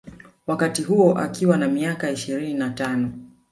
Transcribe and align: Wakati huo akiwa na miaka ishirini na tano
Wakati 0.47 0.83
huo 0.83 1.17
akiwa 1.17 1.57
na 1.57 1.67
miaka 1.67 2.11
ishirini 2.11 2.53
na 2.53 2.69
tano 2.69 3.11